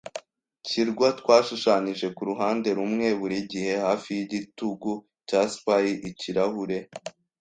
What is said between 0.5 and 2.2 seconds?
kirwa, twashushanyije,